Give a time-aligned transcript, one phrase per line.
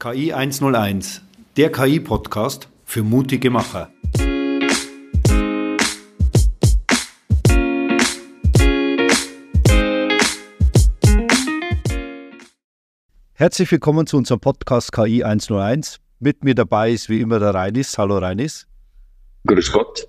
[0.00, 1.22] KI 101,
[1.56, 3.90] der KI-Podcast für mutige Macher.
[13.32, 15.98] Herzlich willkommen zu unserem Podcast KI 101.
[16.20, 17.98] Mit mir dabei ist wie immer der Reinis.
[17.98, 18.68] Hallo Reinis.
[19.48, 20.08] Grüß Gott.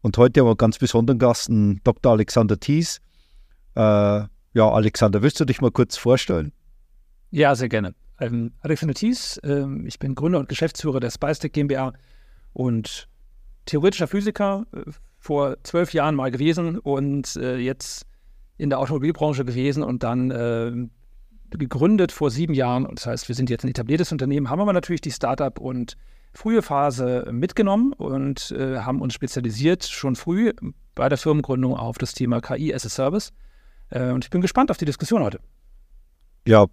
[0.00, 2.12] Und heute haben wir einen ganz besonderen Gast, einen Dr.
[2.12, 3.02] Alexander Thies.
[3.74, 6.52] Äh, ja, Alexander, willst du dich mal kurz vorstellen?
[7.30, 7.94] Ja, sehr gerne.
[8.18, 11.92] Ähm, Alexander Thies, ähm, ich bin Gründer und Geschäftsführer der SpiceTech GmbH
[12.52, 13.08] und
[13.66, 18.06] theoretischer Physiker, äh, vor zwölf Jahren mal gewesen und äh, jetzt
[18.58, 20.72] in der Automobilbranche gewesen und dann äh,
[21.50, 22.86] gegründet vor sieben Jahren.
[22.94, 25.96] Das heißt, wir sind jetzt ein etabliertes Unternehmen, haben aber natürlich die Startup und
[26.32, 30.52] frühe Phase mitgenommen und äh, haben uns spezialisiert schon früh
[30.94, 33.32] bei der Firmengründung auf das Thema KI as a Service.
[33.90, 35.40] Äh, und ich bin gespannt auf die Diskussion heute.
[36.46, 36.66] Ja,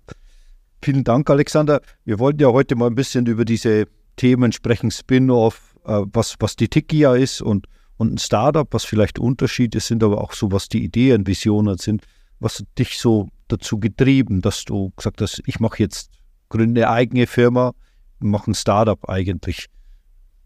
[0.83, 1.81] Vielen Dank, Alexander.
[2.03, 3.85] Wir wollten ja heute mal ein bisschen über diese
[4.17, 9.17] Themen sprechen, Spin-off, äh, was, was die Tikia ist und, und ein Startup, was vielleicht
[9.17, 12.03] Unterschiede sind, aber auch so, was die Ideen, Visionen sind.
[12.41, 16.11] Was hat dich so dazu getrieben, dass du gesagt hast, ich mache jetzt,
[16.49, 17.73] gründe eine eigene Firma,
[18.19, 19.67] mache ein Startup eigentlich?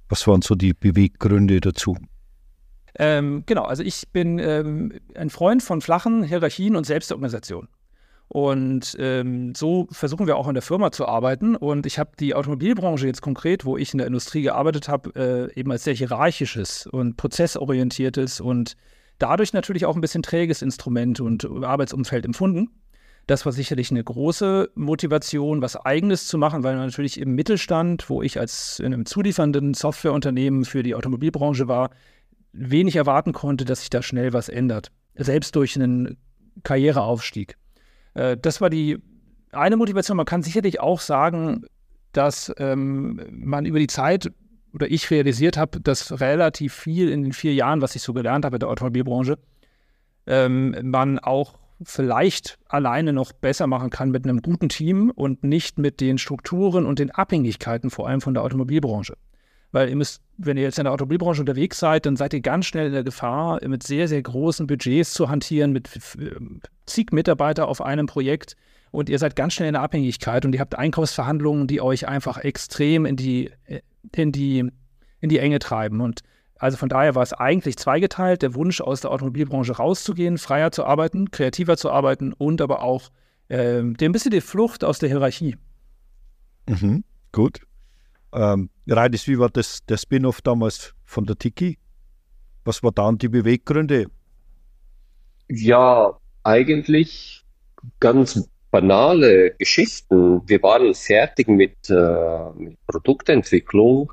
[0.08, 1.98] Was waren so die Beweggründe dazu?
[3.00, 7.68] Ähm, genau, also ich bin ähm, ein Freund von flachen Hierarchien und Selbstorganisation.
[8.30, 11.56] Und ähm, so versuchen wir auch in der Firma zu arbeiten.
[11.56, 15.60] Und ich habe die Automobilbranche jetzt konkret, wo ich in der Industrie gearbeitet habe, äh,
[15.60, 18.76] eben als sehr hierarchisches und prozessorientiertes und
[19.18, 22.70] dadurch natürlich auch ein bisschen träges Instrument und Arbeitsumfeld empfunden.
[23.28, 28.22] Das war sicherlich eine große Motivation, was Eigenes zu machen, weil natürlich im Mittelstand, wo
[28.22, 31.90] ich als in einem zuliefernden Softwareunternehmen für die Automobilbranche war,
[32.54, 34.92] wenig erwarten konnte, dass sich da schnell was ändert.
[35.16, 36.18] Selbst durch einen
[36.64, 37.58] Karriereaufstieg.
[38.18, 38.98] Äh, das war die
[39.52, 40.18] eine Motivation.
[40.18, 41.66] Man kann sicherlich auch sagen,
[42.12, 44.32] dass ähm, man über die Zeit
[44.74, 48.44] oder ich realisiert habe, dass relativ viel in den vier Jahren, was ich so gelernt
[48.44, 49.38] habe in der Automobilbranche,
[50.26, 55.78] ähm, man auch vielleicht alleine noch besser machen kann mit einem guten Team und nicht
[55.78, 59.16] mit den Strukturen und den Abhängigkeiten vor allem von der Automobilbranche.
[59.72, 62.66] Weil ihr müsst, wenn ihr jetzt in der Automobilbranche unterwegs seid, dann seid ihr ganz
[62.66, 65.90] schnell in der Gefahr, mit sehr, sehr großen Budgets zu hantieren, mit
[66.86, 68.56] zig Mitarbeiter auf einem Projekt
[68.92, 72.38] und ihr seid ganz schnell in der Abhängigkeit und ihr habt Einkaufsverhandlungen, die euch einfach
[72.38, 73.52] extrem in die,
[74.16, 74.72] in die,
[75.20, 76.02] in die Enge treiben.
[76.02, 76.22] Und
[76.58, 80.86] also von daher war es eigentlich zweigeteilt, der Wunsch aus der Automobilbranche rauszugehen, freier zu
[80.86, 83.10] arbeiten, kreativer zu arbeiten und aber auch
[83.50, 85.58] äh, ein bisschen die Flucht aus der Hierarchie.
[86.68, 87.67] Mhm, gut.
[88.34, 91.78] Ähm, Reidis, wie war das, der Spin-off damals von der Tiki?
[92.66, 94.08] Was waren dann die Beweggründe?
[95.50, 97.44] Ja, eigentlich
[98.00, 100.42] ganz banale Geschichten.
[100.46, 104.12] Wir waren fertig mit, äh, mit Produktentwicklung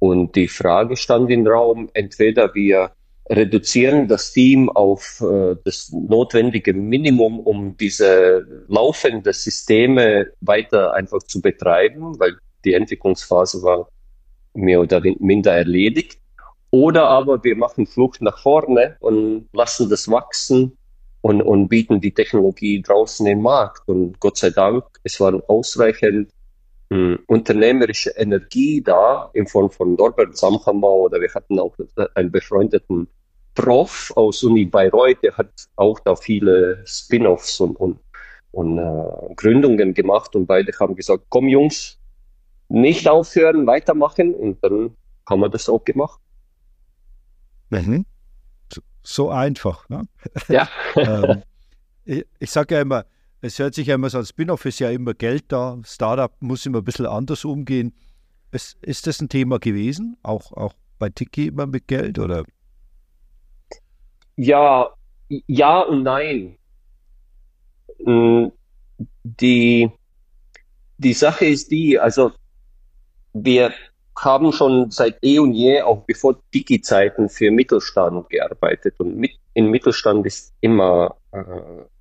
[0.00, 2.90] und die Frage stand im Raum, entweder wir
[3.30, 11.40] reduzieren das Team auf äh, das notwendige Minimum, um diese laufenden Systeme weiter einfach zu
[11.40, 13.88] betreiben, weil die Entwicklungsphase war
[14.54, 16.18] mehr oder minder erledigt.
[16.70, 20.76] Oder aber wir machen Flucht nach vorne und lassen das wachsen
[21.20, 23.88] und, und bieten die Technologie draußen im Markt.
[23.88, 26.30] Und Gott sei Dank, es war ausreichend
[26.90, 31.74] mh, hm, unternehmerische Energie da in Form von Norbert Samhammer oder wir hatten auch
[32.14, 33.08] einen befreundeten
[33.54, 38.00] Prof aus Uni Bayreuth, der hat auch da viele Spin-offs und, und,
[38.50, 41.98] und äh, Gründungen gemacht und beide haben gesagt, komm Jungs,
[42.68, 44.96] nicht aufhören, weitermachen und dann
[45.28, 46.20] haben wir das auch gemacht.
[47.70, 48.06] Mhm.
[49.02, 49.88] So, einfach.
[49.88, 50.08] Ne?
[50.48, 50.68] Ja.
[50.96, 51.42] ähm,
[52.04, 53.04] ich, ich sage ja immer,
[53.42, 56.64] es hört sich ja immer so an, Spin-off ist ja immer Geld da, Startup muss
[56.64, 57.94] immer ein bisschen anders umgehen.
[58.50, 62.44] Ist, ist das ein Thema gewesen, auch, auch bei Tiki immer mit Geld oder?
[64.36, 64.88] Ja,
[65.28, 66.56] ja und nein.
[67.98, 68.46] Mm,
[69.24, 69.90] die,
[70.96, 72.32] die Sache ist die, also
[73.34, 73.72] wir
[74.16, 78.94] haben schon seit eh und je, auch bevor Digi-Zeiten, für Mittelstand gearbeitet.
[78.98, 81.42] Und mit, in Mittelstand ist immer äh,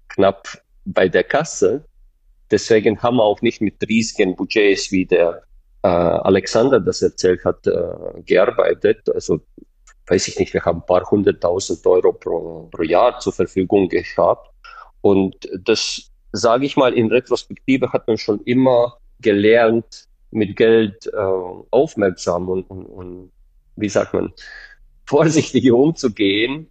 [0.09, 0.47] knapp
[0.85, 1.83] bei der Kasse.
[2.51, 5.41] Deswegen haben wir auch nicht mit riesigen Budgets, wie der
[5.81, 9.09] äh, Alexander das erzählt hat, äh, gearbeitet.
[9.09, 9.41] Also
[10.07, 14.49] weiß ich nicht, wir haben ein paar hunderttausend Euro pro, pro Jahr zur Verfügung gehabt.
[15.01, 21.17] Und das, sage ich mal, in Retrospektive hat man schon immer gelernt, mit Geld äh,
[21.71, 23.31] aufmerksam und, und, und,
[23.75, 24.33] wie sagt man,
[25.05, 26.69] vorsichtig umzugehen.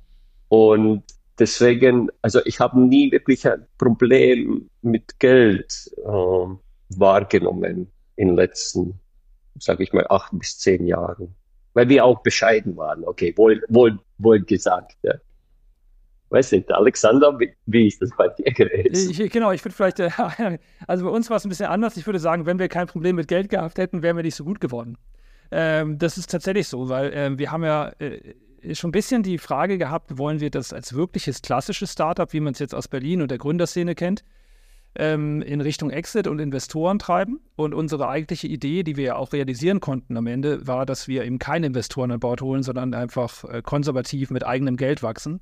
[0.49, 1.05] Und
[1.39, 5.91] deswegen, also ich habe nie wirklich ein Problem mit Geld.
[6.05, 6.57] Äh,
[6.99, 8.99] wahrgenommen in den letzten,
[9.59, 11.35] sage ich mal, acht bis zehn Jahren.
[11.75, 14.97] Weil wir auch bescheiden waren, okay, wohl, wohl, wohl gesagt.
[15.03, 15.15] Ja.
[16.33, 19.11] Weiß nicht, Alexander, wie, wie ist das bei dir gewesen?
[19.11, 20.11] Ich, genau, ich würde vielleicht, äh,
[20.87, 21.99] also bei uns war es ein bisschen anders.
[21.99, 24.45] Ich würde sagen, wenn wir kein Problem mit Geld gehabt hätten, wären wir nicht so
[24.45, 24.97] gut geworden.
[25.51, 28.35] Ähm, das ist tatsächlich so, weil ähm, wir haben ja äh,
[28.75, 32.55] schon ein bisschen die Frage gehabt, wollen wir das als wirkliches klassisches Startup, wie man
[32.55, 34.25] es jetzt aus Berlin und der Gründerszene kennt,
[34.95, 37.41] ähm, in Richtung Exit und Investoren treiben.
[37.57, 41.25] Und unsere eigentliche Idee, die wir ja auch realisieren konnten am Ende, war, dass wir
[41.25, 45.41] eben keine Investoren an Bord holen, sondern einfach äh, konservativ mit eigenem Geld wachsen,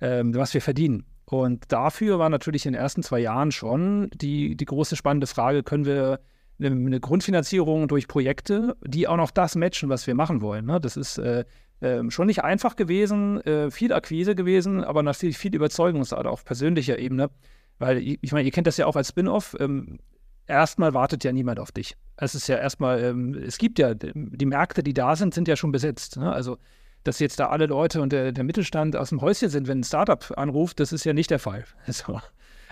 [0.00, 1.04] ähm, was wir verdienen.
[1.24, 5.62] Und dafür war natürlich in den ersten zwei Jahren schon die, die große spannende Frage,
[5.62, 6.20] können wir
[6.58, 10.66] eine, Grundfinanzierung durch Projekte, die auch noch das matchen, was wir machen wollen.
[10.66, 10.80] Ne?
[10.80, 11.44] Das ist äh,
[11.80, 16.98] äh, schon nicht einfach gewesen, äh, viel Akquise gewesen, aber natürlich viel Überzeugungsart auf persönlicher
[16.98, 17.30] Ebene.
[17.78, 19.54] Weil, ich meine, ihr kennt das ja auch als Spin-off.
[19.60, 19.98] Ähm,
[20.46, 21.96] erstmal wartet ja niemand auf dich.
[22.16, 25.54] Es ist ja erstmal, ähm, es gibt ja, die Märkte, die da sind, sind ja
[25.54, 26.16] schon besetzt.
[26.16, 26.32] Ne?
[26.32, 26.58] Also,
[27.08, 29.84] dass jetzt da alle Leute und der, der, Mittelstand aus dem Häuschen sind, wenn ein
[29.84, 31.64] Startup anruft, das ist ja nicht der Fall.
[31.86, 32.20] So.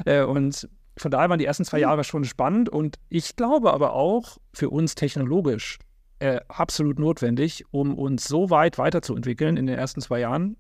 [0.04, 0.68] Äh, und
[0.98, 1.82] von daher waren die ersten zwei hm.
[1.82, 5.78] Jahre schon spannend und ich glaube aber auch für uns technologisch
[6.18, 10.56] äh, absolut notwendig, um uns so weit weiterzuentwickeln in den ersten zwei Jahren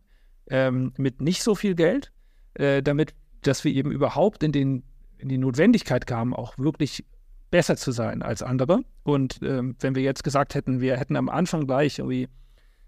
[0.50, 2.12] ähm, mit nicht so viel Geld,
[2.54, 4.82] äh, damit dass wir eben überhaupt in, den,
[5.18, 7.04] in die Notwendigkeit kamen, auch wirklich
[7.50, 8.80] besser zu sein als andere.
[9.04, 12.28] Und ähm, wenn wir jetzt gesagt hätten, wir hätten am Anfang gleich irgendwie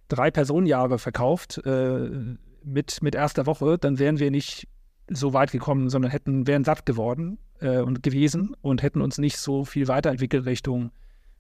[0.09, 4.69] drei Personenjahre verkauft äh, mit, mit erster Woche, dann wären wir nicht
[5.09, 9.39] so weit gekommen, sondern hätten, wären satt geworden äh, und gewesen und hätten uns nicht
[9.39, 10.91] so viel weiterentwickelt Richtung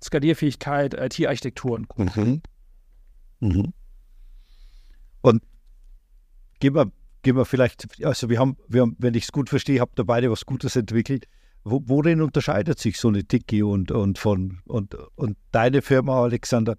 [0.02, 2.40] Skalierfähigkeit, IT-Architektur Mhm.
[3.40, 3.72] Mhm.
[5.20, 5.42] Und
[6.60, 6.90] gehen wir
[7.22, 10.04] gehen wir vielleicht, also wir haben, wir haben wenn ich es gut verstehe, habt ihr
[10.04, 11.26] beide was Gutes entwickelt.
[11.64, 16.76] Wo, worin unterscheidet sich so eine Tiki und, und von und, und deine Firma, Alexander,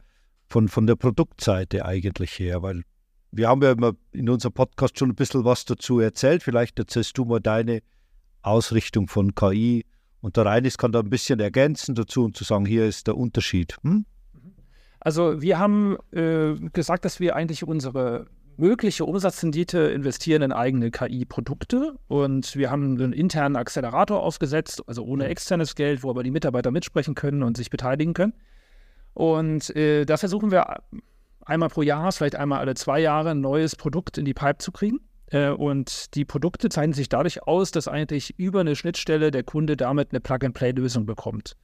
[0.50, 2.62] von, von der Produktseite eigentlich her?
[2.62, 2.84] Weil
[3.31, 6.44] wir haben ja immer in unserem Podcast schon ein bisschen was dazu erzählt.
[6.44, 7.81] Vielleicht erzählst du mal deine
[8.42, 9.86] Ausrichtung von KI
[10.22, 13.18] und der Reinis kann da ein bisschen ergänzen dazu und zu sagen, hier ist der
[13.18, 13.78] Unterschied.
[13.84, 14.06] Hm?
[15.00, 21.96] Also wir haben äh, gesagt, dass wir eigentlich unsere mögliche Umsatzrendite investieren in eigene KI-Produkte
[22.07, 25.30] und wir haben einen internen Accelerator aufgesetzt, also ohne mhm.
[25.30, 28.34] externes Geld, wo aber die Mitarbeiter mitsprechen können und sich beteiligen können.
[29.14, 30.78] Und äh, da versuchen wir
[31.46, 34.72] einmal pro Jahr, vielleicht einmal alle zwei Jahre, ein neues Produkt in die Pipe zu
[34.72, 35.00] kriegen.
[35.28, 39.78] Äh, und die Produkte zeichnen sich dadurch aus, dass eigentlich über eine Schnittstelle der Kunde
[39.78, 41.56] damit eine Plug-and-Play-Lösung bekommt,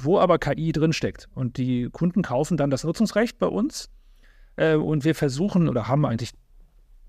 [0.00, 1.28] wo aber KI drinsteckt.
[1.34, 3.88] Und die Kunden kaufen dann das Nutzungsrecht bei uns
[4.56, 6.32] äh, und wir versuchen oder haben eigentlich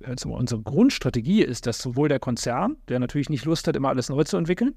[0.05, 4.07] also unsere Grundstrategie ist, dass sowohl der Konzern, der natürlich nicht Lust hat, immer alles
[4.07, 4.75] neu zu entwickeln,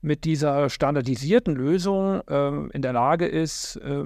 [0.00, 4.04] mit dieser standardisierten Lösung äh, in der Lage ist, äh,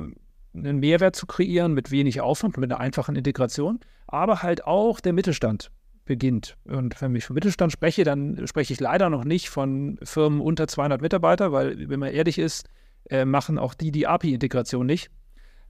[0.55, 5.13] einen Mehrwert zu kreieren mit wenig Aufwand, mit einer einfachen Integration, aber halt auch der
[5.13, 5.71] Mittelstand
[6.05, 6.57] beginnt.
[6.65, 10.67] Und wenn ich von Mittelstand spreche, dann spreche ich leider noch nicht von Firmen unter
[10.67, 12.69] 200 Mitarbeiter, weil, wenn man ehrlich ist,
[13.11, 15.11] äh, machen auch die die API-Integration nicht.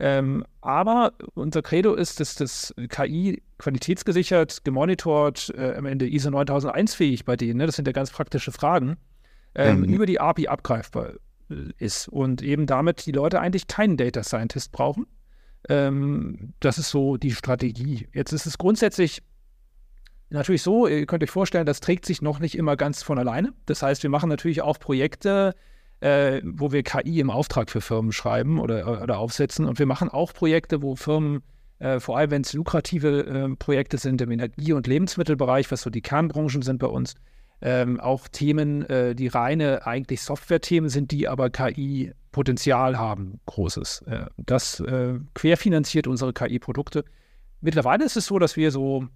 [0.01, 6.95] Ähm, aber unser Credo ist, dass das KI qualitätsgesichert, gemonitort, äh, am Ende ISO 9001
[6.95, 7.67] fähig bei denen, ne?
[7.67, 8.97] das sind ja ganz praktische Fragen,
[9.57, 9.85] ähm, mhm.
[9.93, 11.15] über die API abgreifbar
[11.79, 15.06] ist und eben damit die Leute eigentlich keinen Data Scientist brauchen.
[15.69, 18.08] Ähm, das ist so die Strategie.
[18.13, 19.22] Jetzt ist es grundsätzlich
[20.31, 23.53] natürlich so, ihr könnt euch vorstellen, das trägt sich noch nicht immer ganz von alleine.
[23.67, 25.55] Das heißt, wir machen natürlich auch Projekte,
[26.01, 29.65] äh, wo wir KI im Auftrag für Firmen schreiben oder, oder aufsetzen.
[29.65, 31.43] Und wir machen auch Projekte, wo Firmen,
[31.79, 35.91] äh, vor allem wenn es lukrative äh, Projekte sind im Energie- und Lebensmittelbereich, was so
[35.91, 37.15] die Kernbranchen sind bei uns,
[37.60, 44.03] ähm, auch Themen, äh, die reine eigentlich Software-Themen sind, die aber KI-Potenzial haben, großes.
[44.03, 47.05] Äh, das äh, querfinanziert unsere KI-Produkte.
[47.60, 49.06] Mittlerweile ist es so, dass wir so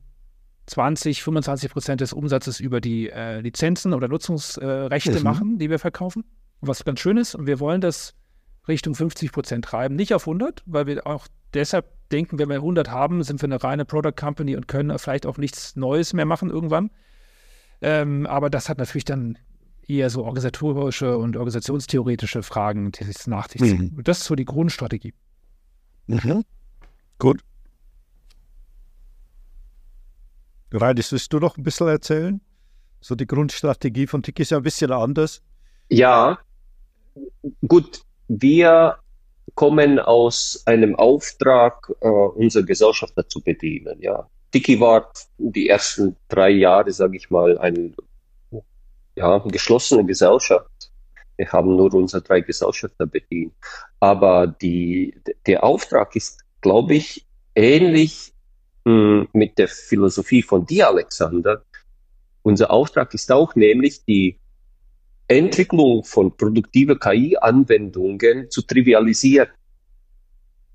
[0.67, 5.23] 20, 25 Prozent des Umsatzes über die äh, Lizenzen oder Nutzungsrechte mhm.
[5.23, 6.25] machen, die wir verkaufen
[6.63, 7.35] was ganz schön ist.
[7.35, 8.15] Und wir wollen das
[8.69, 12.91] Richtung 50 Prozent treiben, nicht auf 100, weil wir auch deshalb denken, wenn wir 100
[12.91, 16.51] haben, sind wir eine reine Product Company und können vielleicht auch nichts Neues mehr machen
[16.51, 16.91] irgendwann.
[17.83, 19.39] Ähm, aber das hat natürlich dann
[19.87, 23.93] eher so organisatorische und organisationstheoretische Fragen, die sich nach sich ziehen.
[23.97, 24.05] Mhm.
[24.05, 25.13] Das ist so die Grundstrategie.
[26.07, 26.45] Mhm.
[27.19, 27.41] Gut.
[30.73, 32.41] Reidis, willst du noch ein bisschen erzählen?
[33.01, 35.43] So die Grundstrategie von Tiki ist ja ein bisschen anders.
[35.91, 36.39] Ja,
[37.67, 38.97] Gut, wir
[39.55, 44.01] kommen aus einem Auftrag, äh, unsere Gesellschafter zu bedienen.
[44.01, 47.93] Ja, Dicky war die ersten drei Jahre, sage ich mal, eine
[49.15, 50.91] ja, geschlossene Gesellschaft
[51.37, 53.55] Wir haben nur unsere drei Gesellschafter bedient.
[54.01, 55.15] Aber die,
[55.47, 58.33] der Auftrag ist, glaube ich, ähnlich
[58.85, 61.65] mh, hm, mit der Philosophie von dir, Alexander.
[62.43, 64.39] Unser Auftrag ist auch nämlich die
[65.29, 69.49] Entwicklung von produktiver KI-Anwendungen zu trivialisieren.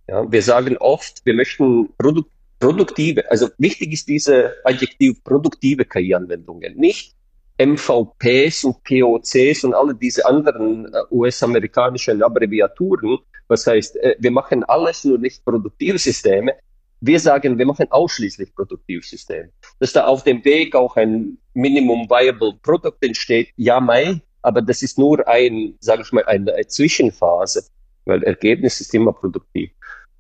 [0.08, 2.24] Ja, wir sagen oft, wir möchten Produ
[2.60, 7.16] produktive, also wichtig ist diese Adjektiv produktive KI-Anwendungen, nicht
[7.60, 13.18] MVPs und POCs und alle diese anderen äh, US-amerikanischen Abbreviaturen.
[13.48, 16.54] Was heißt, äh, wir machen alles nur nicht Produktivsysteme.
[17.00, 19.50] Wir sagen, wir machen ausschließlich Produktivsysteme.
[19.80, 24.82] Dass da auf dem Weg auch ein Minimum Viable Product entsteht, ja, mei, aber das
[24.82, 27.66] ist nur ein, sage ich mal, eine, eine Zwischenphase,
[28.06, 29.72] weil Ergebnis ist immer produktiv.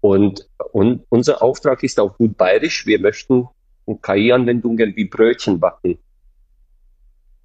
[0.01, 2.86] Und, und unser Auftrag ist auch gut bayerisch.
[2.86, 3.48] Wir möchten
[4.01, 5.98] KI-Anwendungen wie Brötchen backen.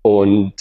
[0.03, 0.55] Und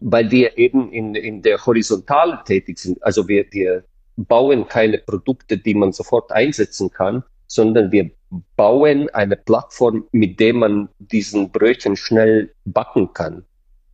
[0.00, 3.84] weil wir eben in, in der Horizontale tätig sind, also wir, wir
[4.16, 8.10] bauen keine Produkte, die man sofort einsetzen kann, sondern wir
[8.56, 13.44] bauen eine Plattform, mit der man diesen Brötchen schnell backen kann.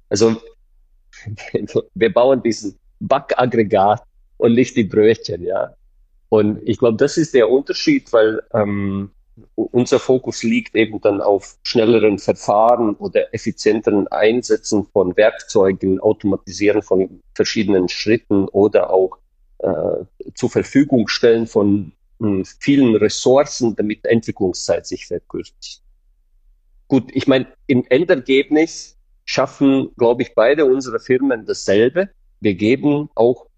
[0.09, 0.37] Also
[1.95, 4.03] wir bauen diesen Backaggregat
[4.39, 5.75] und nicht die Brötchen, ja.
[6.31, 9.11] Und ich glaube, das ist der Unterschied, weil ähm,
[9.55, 17.21] unser Fokus liegt eben dann auf schnelleren Verfahren oder effizienteren Einsetzen von Werkzeugen, Automatisieren von
[17.35, 19.19] verschiedenen Schritten oder auch
[19.59, 25.83] äh, zur Verfügung stellen von mh, hm, vielen Ressourcen, damit Entwicklungszeit sich verkürzt.
[26.87, 32.11] Gut, ich meine, im Endergebnis schaffen, glaube ich, beide unsere Firmen dasselbe.
[32.41, 33.50] Wir geben auch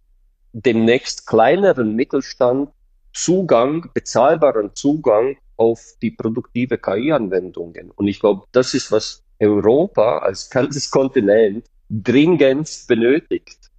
[0.52, 2.70] demnächst kleineren Mittelstand
[3.12, 7.90] Zugang, bezahlbaren Zugang auf die produktive KI-Anwendungen.
[7.90, 13.70] Und ich glaube, das ist, was Europa als ganzes Kontinent dringend benötigt.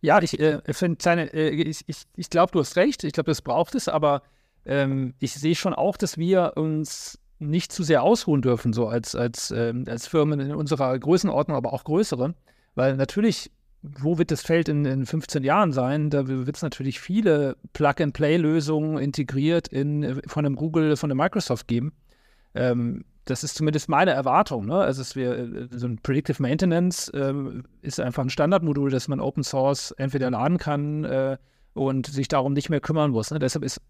[0.00, 3.04] Ja, ich äh, finde kleine, äh, ich, ich, ich glaube, du hast recht.
[3.04, 4.22] Ich glaube, das braucht es, aber
[4.64, 9.14] ähm, ich sehe schon auch, dass wir uns nicht zu sehr ausruhen dürfen, so als,
[9.14, 12.34] als, ähm, als Firmen in unserer Größenordnung, aber auch größere.
[12.74, 13.50] Weil natürlich,
[13.82, 16.10] wo wird das Feld in, in 15 Jahren sein?
[16.10, 21.92] Da wird es natürlich viele Plug-and-Play-Lösungen integriert in, von einem Google, von einem Microsoft geben.
[22.54, 24.66] Ähm, das ist zumindest meine Erwartung.
[24.66, 24.76] Ne?
[24.76, 29.20] Also, es wir, äh, so ein Predictive Maintenance ähm, ist einfach ein Standardmodul, das man
[29.20, 31.36] Open Source entweder laden kann äh,
[31.74, 33.30] und sich darum nicht mehr kümmern muss.
[33.30, 33.38] Ne?
[33.38, 33.80] Deshalb ist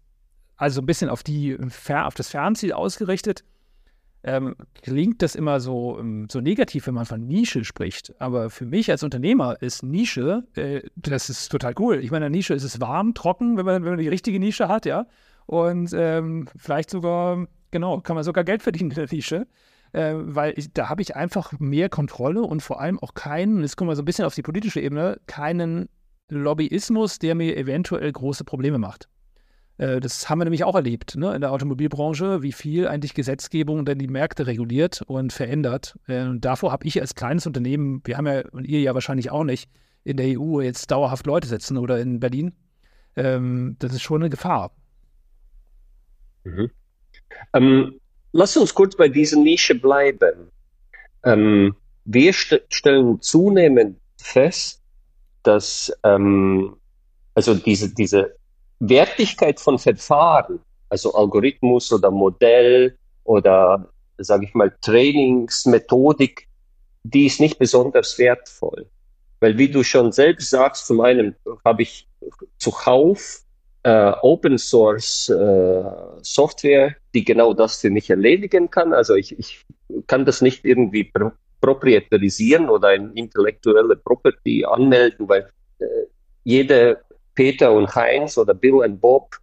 [0.55, 1.57] also ein bisschen auf, die,
[1.89, 3.43] auf das Fernziel ausgerichtet
[4.23, 8.13] ähm, klingt das immer so, ähm, so negativ, wenn man von Nische spricht.
[8.19, 11.99] Aber für mich als Unternehmer ist Nische, äh, das ist total cool.
[12.03, 14.85] Ich meine, Nische ist es warm, trocken, wenn man, wenn man die richtige Nische hat,
[14.85, 15.05] ja.
[15.45, 19.45] Und ähm, vielleicht sogar, genau, kann man sogar Geld verdienen in der Nische.
[19.91, 23.75] Äh, weil ich, da habe ich einfach mehr Kontrolle und vor allem auch keinen, jetzt
[23.75, 25.87] kommen wir so ein bisschen auf die politische Ebene, keinen
[26.29, 29.07] Lobbyismus, der mir eventuell große Probleme macht.
[29.83, 33.83] Äh, das haben wir nämlich auch erlebt ne, in der Automobilbranche, wie viel eigentlich Gesetzgebung
[33.85, 35.99] denn die Märkte reguliert und verändert.
[36.07, 39.29] Äh, und davor habe ich als kleines Unternehmen, wir haben ja und ihr ja wahrscheinlich
[39.29, 39.69] auch nicht,
[40.05, 42.53] in der EU jetzt dauerhaft Leute setzen oder in Berlin.
[43.15, 44.71] Ähm, das ist schon eine Gefahr.
[46.45, 46.71] Mhm.
[47.53, 47.99] Ähm,
[48.31, 50.49] lass uns kurz bei dieser Nische bleiben.
[51.23, 51.75] Ähm,
[52.05, 54.81] wir st stellen zunehmend fest,
[55.43, 56.75] dass ähm,
[57.35, 58.35] also diese, diese
[58.89, 60.59] Wertigkeit von Verfahren,
[60.89, 66.47] also Algorithmus oder Modell oder, sage ich mal, Trainingsmethodik,
[67.03, 68.87] die ist nicht besonders wertvoll.
[69.39, 71.35] Weil wie du schon selbst sagst, zum einen
[71.65, 72.07] habe ich
[72.57, 73.41] zuhauf
[73.83, 75.83] äh, Open Source äh,
[76.21, 78.93] Software, die genau das für mich erledigen kann.
[78.93, 79.65] Also ich, ich
[80.07, 85.49] kann das nicht irgendwie pro proprietarisieren oder ein intellektuelle Property anmelden, weil
[85.79, 85.85] äh,
[86.43, 86.99] jede
[87.35, 89.37] Peter und Heinz oder Bill und Bob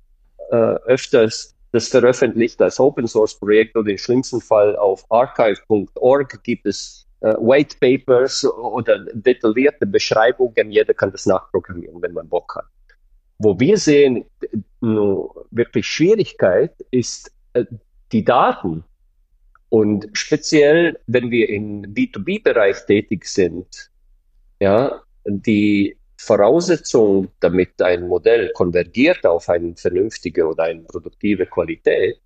[0.51, 6.67] äh, öfters das veröffentlicht als Open Source Projekt oder im schlimmsten Fall auf archive.org gibt
[6.67, 10.73] es äh, White Papers oder detaillierte Beschreibungen.
[10.73, 12.67] Jeder kann das nachprogrammieren, wenn man Bock hat.
[13.39, 14.25] Wo wir sehen,
[14.81, 17.65] wirklich Schwierigkeit ist äh,
[18.13, 18.85] die Daten.
[19.69, 23.91] Und speziell, wenn wir im B2B-Bereich tätig sind,
[24.59, 32.21] ja, die Voraussetzung, damit ein Modell konvergiert auf eine vernünftige oder eine produktive Qualität,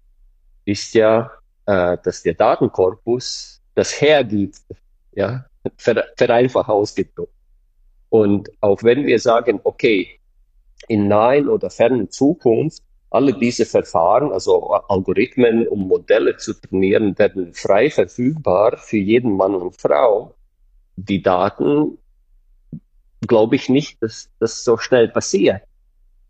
[0.65, 1.31] ist ja,
[1.67, 4.59] äh, dass der Datenkorpus das hergibt,
[5.13, 5.45] ja,
[6.17, 7.33] vereinfacht ausgedrückt.
[8.09, 10.21] Und auch wenn wir sagen, okay,
[10.89, 17.55] in nahen oder fernen Zukunft, alle diese Verfahren, also Algorithmen, um Modelle zu trainieren, werden
[17.55, 20.35] frei verfügbar für jeden Mann und Frau,
[20.97, 21.99] die Daten
[23.27, 25.63] glaube ich nicht, dass das so schnell passiert.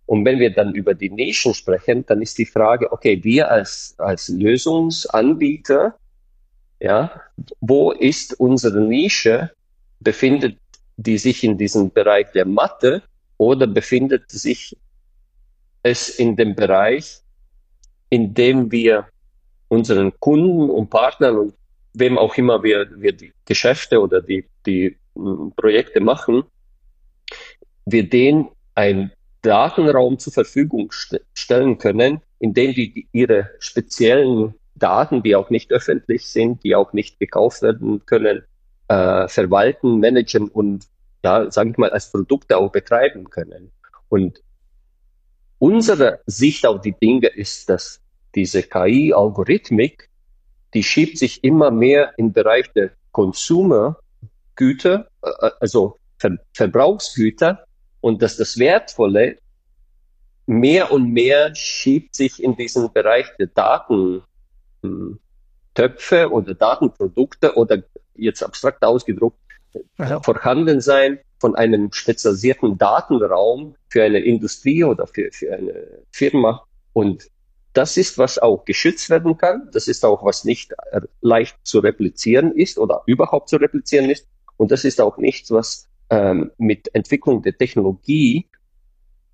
[0.06, 3.94] Und wenn wir dann über die Nischen sprechen, dann ist die Frage, okay, wir als,
[3.98, 5.94] als Lösungsanbieter,
[6.80, 7.22] ja,
[7.60, 9.50] wo ist unsere Nische?
[10.00, 10.58] Befindet
[10.96, 13.02] die sich in diesem Bereich der Mathe
[13.38, 14.76] oder befindet sich
[15.82, 17.20] es in dem Bereich,
[18.10, 19.06] in dem wir
[19.68, 21.54] unseren Kunden und Partnern und
[21.94, 24.96] wem auch immer wir, wir die Geschäfte oder die, die
[25.56, 26.44] Projekte machen,
[27.86, 29.12] wir denen ein
[29.42, 35.70] Datenraum zur Verfügung st stellen können, in dem die ihre speziellen Daten, die auch nicht
[35.70, 38.42] öffentlich sind, die auch nicht gekauft werden können,
[38.88, 40.86] äh, verwalten, managen und,
[41.22, 43.70] ja, sage ich mal, als Produkte auch betreiben können.
[44.08, 44.42] Und
[45.58, 48.00] unsere Sicht auf die Dinge ist, dass
[48.34, 50.08] diese KI-Algorithmik,
[50.74, 57.64] die schiebt sich immer mehr im Bereich der Consumer-Güter, äh, also Ver Verbrauchsgüter,
[58.04, 59.38] und dass das Wertvolle
[60.44, 67.82] mehr und mehr schiebt sich in diesen Bereich der Datentöpfe oder Datenprodukte oder
[68.14, 69.38] jetzt abstrakt ausgedruckt
[69.96, 70.20] ja.
[70.20, 76.62] vorhanden sein von einem spezialisierten Datenraum für eine Industrie oder für, für eine Firma.
[76.92, 77.30] Und
[77.72, 79.70] das ist, was auch geschützt werden kann.
[79.72, 80.74] Das ist auch, was nicht
[81.22, 84.28] leicht zu replizieren ist oder überhaupt zu replizieren ist.
[84.58, 88.48] Und das ist auch nichts, was ähm, mit Entwicklung der Technologie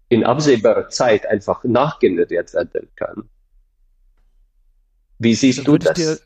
[0.08, 3.28] in absehbarer Zeit einfach nachgeneriert werden kann.
[5.18, 5.94] Wie siehst also du das?
[5.94, 6.18] Dir,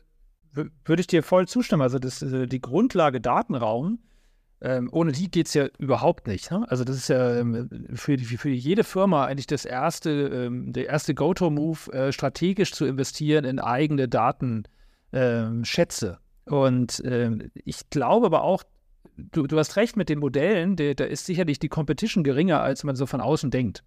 [0.85, 1.81] würde ich dir voll zustimmen.
[1.81, 3.99] Also das, äh, die Grundlage Datenraum,
[4.61, 6.49] ähm, ohne die geht es ja überhaupt nicht.
[6.49, 6.65] Ne?
[6.69, 11.13] Also das ist ja ähm, für, für, jede Firma eigentlich das erste, ähm, der erste
[11.13, 16.19] Go-To-Move, äh, strategisch zu investieren in eigene Datenschätze.
[16.47, 18.63] Ähm, Und ähm, ich glaube aber auch,
[19.17, 22.95] du, du hast recht mit den Modellen, da ist sicherlich die Competition geringer, als man
[22.95, 23.83] so von außen denkt.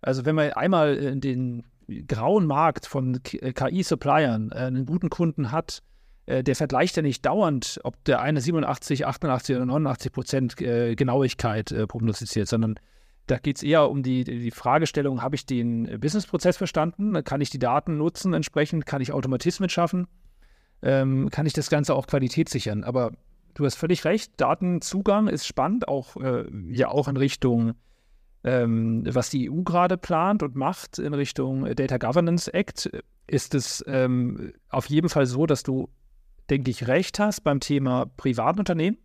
[0.00, 1.64] Also wenn man einmal in den
[2.06, 5.82] grauen Markt von KI-Suppliern äh, einen guten Kunden hat,
[6.26, 10.94] äh, der vergleicht ja nicht dauernd, ob der eine 87, 88 oder 89 Prozent äh,
[10.94, 12.76] Genauigkeit prognostiziert, sondern
[13.28, 17.22] da geht es eher um die, die Fragestellung, habe ich den Businessprozess verstanden?
[17.22, 18.84] Kann ich die Daten nutzen entsprechend?
[18.84, 20.08] Kann ich Automatismen schaffen?
[20.82, 22.82] Ähm, kann ich das Ganze auch Qualität sichern?
[22.82, 23.12] Aber
[23.54, 27.74] du hast völlig recht, Datenzugang ist spannend, auch äh, ja auch in Richtung,
[28.44, 32.90] ähm, was die EU gerade plant und macht in Richtung Data Governance Act,
[33.26, 35.88] ist es ähm, auf jeden Fall so, dass du,
[36.50, 38.98] denke ich, recht hast beim Thema Privatunternehmen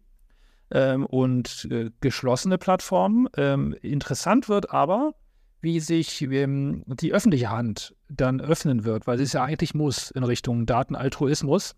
[0.71, 3.27] ähm, und äh, geschlossene Plattformen.
[3.37, 5.13] Ähm, interessant wird aber,
[5.61, 10.23] wie sich ähm, die öffentliche Hand dann öffnen wird, weil es ja eigentlich muss in
[10.23, 11.75] Richtung Datenaltruismus.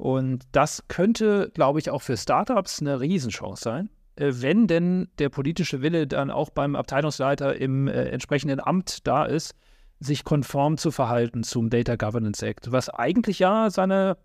[0.00, 5.28] Und das könnte, glaube ich, auch für Startups eine Riesenchance sein, äh, wenn denn der
[5.28, 9.54] politische Wille dann auch beim Abteilungsleiter im äh, entsprechenden Amt da ist,
[9.98, 14.16] sich konform zu verhalten zum Data Governance Act, was eigentlich ja seine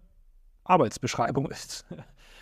[0.63, 1.85] Arbeitsbeschreibung ist.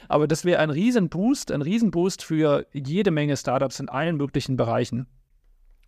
[0.08, 5.08] Aber das wäre ein Riesenboost, ein Riesenboost für jede Menge Startups in allen möglichen Bereichen,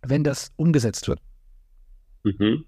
[0.02, 1.20] wenn das umgesetzt wird.
[2.24, 2.64] Mhm.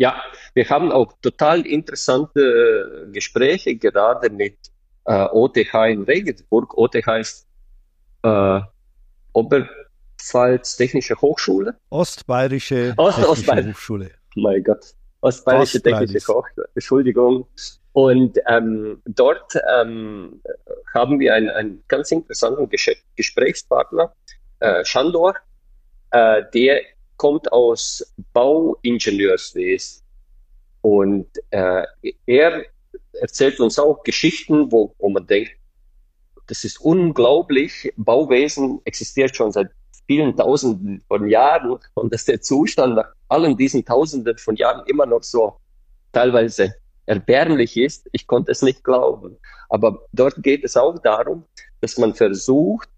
[0.00, 0.22] Ja,
[0.54, 4.56] wir haben auch total interessante äh, Gespräche gerade mit
[5.04, 6.72] äh, OTH in Regensburg.
[6.78, 7.46] OTH ist
[8.22, 8.60] äh,
[9.34, 11.76] Oberpfalz Technische Hochschule.
[11.90, 14.10] Ostbayerische Ost Technische Ostbayer Hochschule.
[14.36, 14.94] Mein Gott.
[15.20, 16.66] Ostbayerische Technische Hochschule.
[16.74, 17.46] Entschuldigung.
[17.92, 20.40] Und ähm, dort ähm,
[20.94, 24.14] haben wir einen, einen ganz interessanten Ges Gesprächspartner,
[24.60, 25.34] äh, Shandor,
[26.10, 26.80] äh, der
[27.20, 30.02] kommt aus Bauingenieurswesen
[30.80, 31.84] und äh,
[32.24, 32.64] er
[33.12, 35.50] erzählt uns auch Geschichten, wo, wo man denkt,
[36.46, 37.92] das ist unglaublich.
[37.98, 39.68] Bauwesen existiert schon seit
[40.06, 45.04] vielen Tausenden von Jahren und dass der Zustand nach allen diesen Tausenden von Jahren immer
[45.04, 45.58] noch so
[46.12, 48.08] teilweise erbärmlich ist.
[48.12, 49.36] Ich konnte es nicht glauben.
[49.68, 51.44] Aber dort geht es auch darum,
[51.82, 52.88] dass man versucht,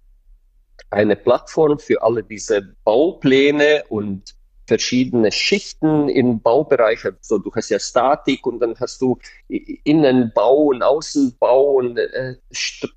[0.92, 4.34] eine Plattform für alle diese Baupläne und
[4.66, 7.04] verschiedene Schichten im Baubereich.
[7.04, 12.36] Also du hast ja Statik und dann hast du Innenbau und Außenbau und äh,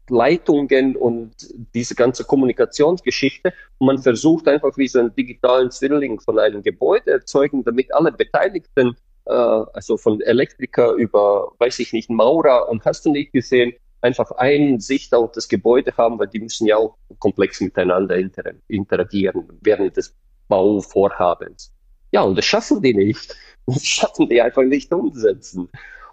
[0.10, 1.34] Leitungen und
[1.74, 3.54] diese ganze Kommunikationsgeschichte.
[3.80, 8.12] Und man versucht einfach wie so einen digitalen Zwilling von einem Gebäude erzeugen, damit alle
[8.12, 13.74] Beteiligten, äh, also von Elektriker über, weiß ich nicht, Maurer und hast du nicht gesehen,
[14.02, 18.52] einfach eine Sicht auf das Gebäude haben, weil die müssen ja auch komplex miteinander inter
[18.68, 20.14] interagieren während des
[20.48, 21.72] Bauvorhabens.
[22.12, 23.36] Ja, und das schaffen die nicht.
[23.68, 25.70] Das schaffen die einfach nicht umsetzen.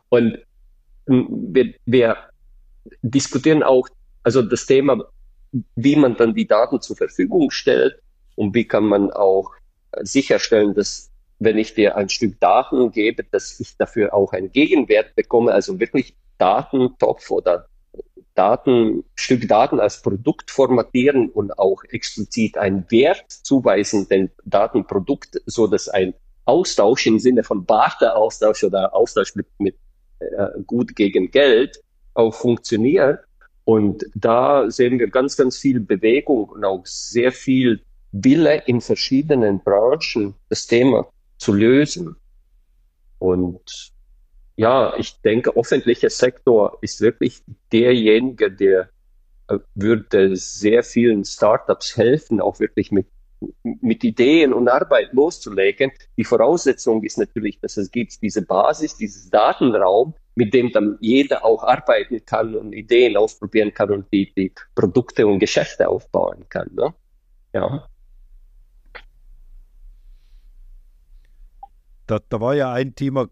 [0.09, 0.39] Und
[1.05, 2.17] wir, wir
[3.03, 3.87] diskutieren auch,
[4.23, 5.05] also das Thema
[5.77, 8.01] wie man dann die Daten zur Verfügung stellt
[8.37, 9.53] und wie kann man auch
[10.01, 15.15] sicherstellen, dass wenn ich dir ein Stück Daten gebe, dass ich dafür auch einen Gegenwert
[15.15, 17.69] bekomme, also wirklich Datentopf oder
[18.35, 25.67] Daten, Stück Daten als Produkt formatieren und auch explizit einen Wert zuweisen, den Datenprodukt, so
[25.67, 26.15] dass ein
[26.45, 29.77] Austausch im Sinne von Barter-Austausch oder Austausch mit, mit
[30.19, 31.81] äh, Gut gegen Geld
[32.15, 33.21] auch funktioniert.
[33.65, 39.61] Und da sehen wir ganz, ganz viel Bewegung und auch sehr viel Wille in verschiedenen
[39.63, 41.07] Branchen, das Thema
[41.39, 42.17] zu lösen.
[43.19, 43.92] Und
[44.63, 48.91] ja, ich denke, öffentlicher Sektor ist wirklich derjenige, der
[49.49, 53.09] äh, würde sehr vielen Startups helfen, auch wirklich mit
[53.65, 55.91] mit Ideen und Arbeit loszulegen.
[56.17, 61.45] Die Voraussetzung ist natürlich, dass es gibt diese Basis, dieses Datenraum, mit dem dann jeder
[61.45, 66.71] auch arbeiten kann und Ideen ausprobieren kann und die, die Produkte und Geschäfte aufbauen kann.
[66.73, 66.95] Ne?
[67.53, 67.89] Ja.
[72.07, 73.29] Da, da war ja ein Thema,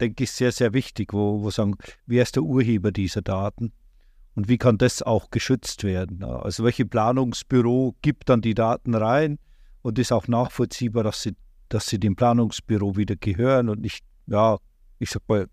[0.00, 3.72] denke ich, sehr, sehr wichtig, wo, wo sagen, wer ist der Urheber dieser Daten?
[4.34, 6.22] Und wie kann das auch geschützt werden?
[6.24, 9.38] Also welche Planungsbüro gibt dann die Daten rein
[9.82, 11.36] und ist auch nachvollziehbar, dass sie,
[11.68, 14.58] dass sie dem Planungsbüro wieder gehören und nicht, ja,
[14.98, 15.46] ich sag mal,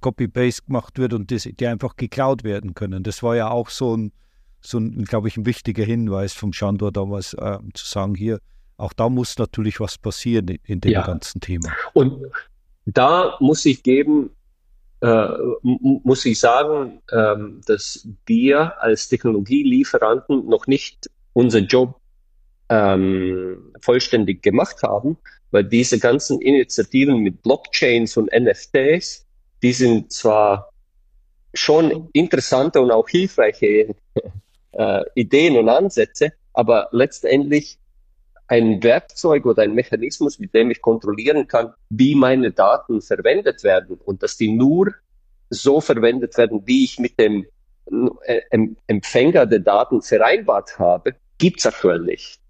[0.00, 3.02] Copy-Paste gemacht wird und das, die einfach geklaut werden können.
[3.02, 4.12] Das war ja auch so ein,
[4.60, 8.40] so ein glaube ich, ein wichtiger Hinweis vom Chandor damals, äh, zu sagen, hier,
[8.76, 11.06] auch da muss natürlich was passieren in, in dem ja.
[11.06, 11.72] ganzen Thema.
[11.94, 12.20] Und
[12.84, 14.30] da muss ich geben,
[15.00, 15.28] äh,
[15.62, 22.00] muss ich sagen, ähm, dass wir als Technologielieferanten noch nicht unser Job
[22.68, 25.16] ähm, vollständig gemacht haben,
[25.50, 29.26] weil diese ganzen Initiativen mit Blockchains und NFTs,
[29.62, 30.70] die sind zwar
[31.54, 33.94] schon interessante und auch hilfreiche
[34.72, 37.78] äh, Ideen und Ansätze, aber letztendlich
[38.52, 43.96] ein Werkzeug oder ein Mechanismus, mit dem ich kontrollieren kann, wie meine Daten verwendet werden
[44.04, 44.92] und dass die nur
[45.48, 47.46] so verwendet werden, wie ich mit dem
[48.26, 48.42] äh,
[48.86, 52.40] Empfänger der Daten vereinbart habe, gibt es aktuell nicht.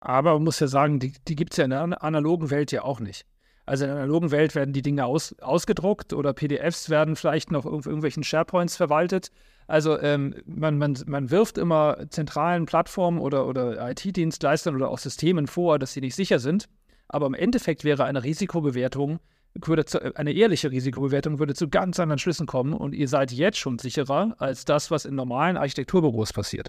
[0.00, 2.82] Aber man muss ja sagen, die, die gibt es ja in der analogen Welt ja
[2.82, 3.26] auch nicht.
[3.68, 7.66] Also in der analogen Welt werden die Dinge aus, ausgedruckt oder PDFs werden vielleicht noch
[7.66, 9.30] auf irgendwelchen SharePoints verwaltet.
[9.66, 15.46] Also ähm, man, man, man wirft immer zentralen Plattformen oder, oder IT-Dienstleistern oder auch Systemen
[15.46, 16.68] vor, dass sie nicht sicher sind.
[17.08, 19.18] Aber im Endeffekt wäre eine Risikobewertung,
[19.54, 23.58] würde zu, eine ehrliche Risikobewertung würde zu ganz anderen Schlüssen kommen und ihr seid jetzt
[23.58, 26.68] schon sicherer als das, was in normalen Architekturbüros passiert.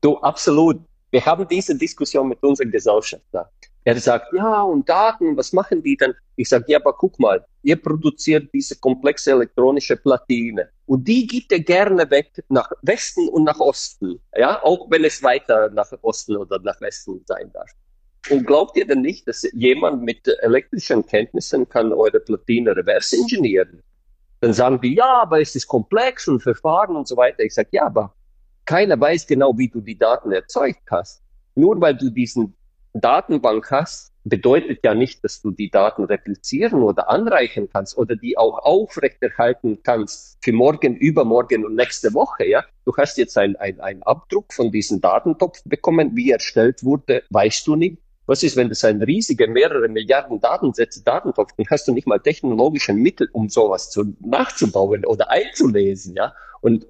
[0.00, 0.80] Du, absolut.
[1.10, 3.50] Wir haben diese Diskussion mit unserem Gesellschafter.
[3.84, 6.14] Er sagt, ja, und Daten, was machen die dann?
[6.36, 11.50] Ich sage, ja, aber guck mal, ihr produziert diese komplexe elektronische Platine und die gibt
[11.50, 16.36] ihr gerne weg nach Westen und nach Osten, ja, auch wenn es weiter nach Osten
[16.36, 17.70] oder nach Westen sein darf.
[18.30, 23.82] Und glaubt ihr denn nicht, dass jemand mit elektrischen Kenntnissen kann eure Platine reverse engineeren?
[24.40, 27.40] Dann sagen die, ja, aber es ist komplex und Verfahren und so weiter.
[27.42, 28.14] Ich sage, ja, aber
[28.64, 31.20] keiner weiß genau, wie du die Daten erzeugt hast.
[31.56, 32.54] Nur weil du diesen
[32.94, 38.38] Datenbank hast, bedeutet ja nicht, dass du die Daten replizieren oder anreichen kannst oder die
[38.38, 42.46] auch aufrechterhalten kannst für morgen, übermorgen und nächste Woche.
[42.46, 47.66] Ja, du hast jetzt einen ein Abdruck von diesem Datentopf bekommen, wie erstellt wurde, weißt
[47.66, 47.98] du nicht.
[48.26, 52.20] Was ist, wenn das ein riesiger, mehrere Milliarden Datensätze Datentopf, dann hast du nicht mal
[52.20, 56.32] technologische Mittel, um sowas zu, nachzubauen oder einzulesen, ja.
[56.60, 56.86] Und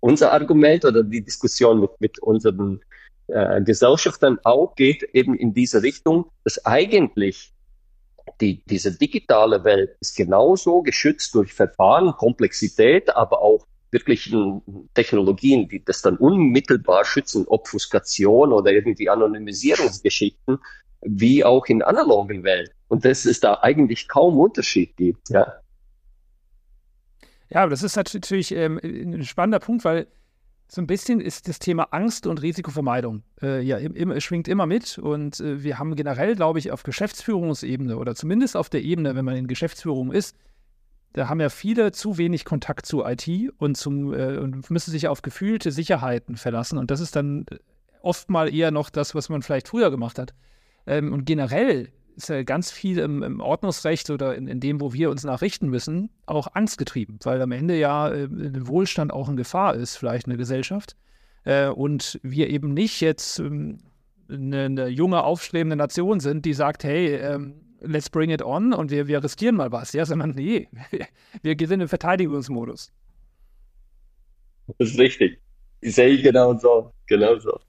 [0.00, 2.82] unser Argument oder die Diskussion mit, mit unseren
[3.28, 7.52] äh, Gesellschaften auch geht eben in diese Richtung, dass eigentlich
[8.40, 15.84] die, diese digitale Welt ist genauso geschützt durch Verfahren, Komplexität, aber auch wirklichen Technologien, die
[15.84, 20.58] das dann unmittelbar schützen, Obfuskation oder irgendwie Anonymisierungsgeschichten,
[21.02, 22.72] wie auch in analogen Welt.
[22.88, 25.60] Und dass es da eigentlich kaum Unterschied gibt, ja.
[27.50, 30.08] Ja, aber das ist natürlich ähm, ein spannender Punkt, weil
[30.68, 34.66] so ein bisschen ist das Thema Angst und Risikovermeidung äh, ja im, im, schwingt immer
[34.66, 39.14] mit und äh, wir haben generell, glaube ich, auf Geschäftsführungsebene oder zumindest auf der Ebene,
[39.14, 40.36] wenn man in Geschäftsführung ist,
[41.12, 45.06] da haben ja viele zu wenig Kontakt zu IT und, zum, äh, und müssen sich
[45.06, 47.46] auf gefühlte Sicherheiten verlassen und das ist dann
[48.02, 50.34] oft mal eher noch das, was man vielleicht früher gemacht hat.
[50.86, 54.92] Ähm, und generell ist ja ganz viel im, im Ordnungsrecht oder in, in, dem, wo
[54.92, 59.74] wir uns nachrichten müssen, auch angstgetrieben, weil am Ende ja äh, Wohlstand auch in Gefahr
[59.74, 60.96] ist, vielleicht eine Gesellschaft.
[61.44, 63.78] Äh, und wir eben nicht jetzt ähm,
[64.28, 68.90] eine, eine, junge, aufstrebende Nation sind, die sagt, hey, ähm, let's bring it on und
[68.90, 70.68] wir, wir riskieren mal was, ja, sondern nee,
[71.42, 72.92] wir, wir sind im Verteidigungsmodus.
[74.78, 75.38] Das ist richtig.
[75.80, 76.92] Ich sehe genau so.
[77.06, 77.60] Genau so.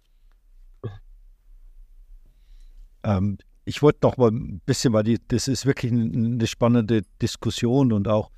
[3.03, 7.91] Ähm, ich wollte noch mal ein bisschen, weil die, das ist wirklich eine spannende Diskussion
[7.91, 8.31] und auch,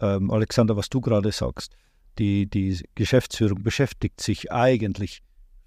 [0.00, 1.76] ähm, Alexander, was du gerade sagst,
[2.18, 5.22] die, die Geschäftsführung beschäftigt sich eigentlich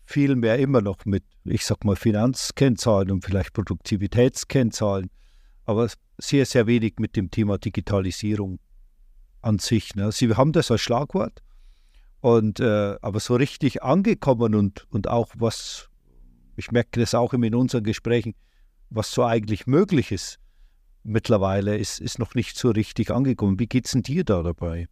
[0.05, 5.09] viel mehr immer noch mit, ich sag mal, Finanzkennzahlen und vielleicht Produktivitätskennzahlen,
[5.65, 8.59] aber sehr, sehr wenig mit dem Thema Digitalisierung
[9.41, 9.95] an sich.
[9.95, 10.11] Ne?
[10.11, 11.41] Sie haben das als Schlagwort,
[12.23, 15.89] und, äh, aber so richtig angekommen und, und auch was,
[16.55, 18.33] ich merke das auch in unseren Gesprächen,
[18.93, 20.39] was so eigentlich möglich ist
[21.03, 23.59] mittlerweile, ist, ist noch nicht so richtig angekommen.
[23.59, 24.87] Wie geht es denn dir da dabei?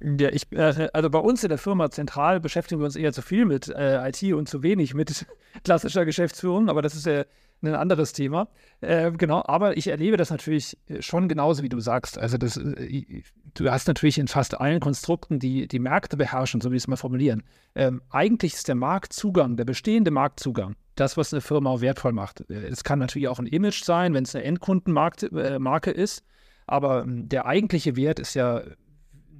[0.00, 3.22] Ja, ich, äh, also bei uns in der Firma zentral beschäftigen wir uns eher zu
[3.22, 5.26] viel mit äh, IT und zu wenig mit
[5.64, 7.24] klassischer Geschäftsführung, aber das ist ja
[7.62, 8.48] ein anderes Thema.
[8.80, 12.18] Äh, genau, aber ich erlebe das natürlich schon genauso, wie du sagst.
[12.18, 13.22] Also das, äh,
[13.54, 16.96] du hast natürlich in fast allen Konstrukten, die die Märkte beherrschen, so wie es mal
[16.96, 17.42] formulieren.
[17.74, 22.48] Ähm, eigentlich ist der Marktzugang, der bestehende Marktzugang, das, was eine Firma auch wertvoll macht.
[22.50, 26.24] Es kann natürlich auch ein Image sein, wenn es eine Endkundenmarke äh, ist,
[26.66, 28.62] aber ähm, der eigentliche Wert ist ja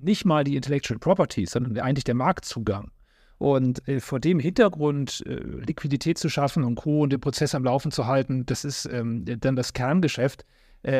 [0.01, 2.91] nicht mal die Intellectual Property, sondern eigentlich der Marktzugang.
[3.39, 7.03] Und äh, vor dem Hintergrund äh, Liquidität zu schaffen und Co.
[7.03, 10.45] und den Prozess am Laufen zu halten, das ist ähm, dann das Kerngeschäft.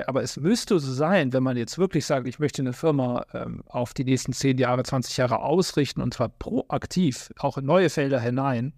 [0.07, 3.63] Aber es müsste so sein, wenn man jetzt wirklich sagt, ich möchte eine Firma ähm,
[3.67, 8.19] auf die nächsten 10 Jahre, 20 Jahre ausrichten und zwar proaktiv, auch in neue Felder
[8.19, 8.73] hinein,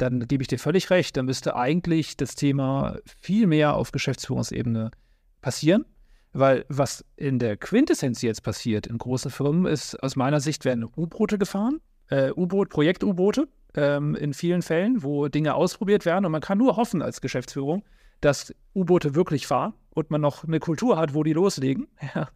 [0.00, 4.90] dann gebe ich dir völlig recht, dann müsste eigentlich das Thema viel mehr auf Geschäftsführungsebene
[5.40, 5.84] passieren.
[6.32, 10.84] Weil was in der Quintessenz jetzt passiert in großen Firmen ist, aus meiner Sicht werden
[10.84, 16.40] U-Boote gefahren, äh, U-Boot, Projekt-U-Boote ähm, in vielen Fällen, wo Dinge ausprobiert werden und man
[16.40, 17.82] kann nur hoffen als Geschäftsführung,
[18.20, 21.88] dass U-Boote wirklich fahren und man noch eine Kultur hat, wo die loslegen.
[22.14, 22.28] Ja.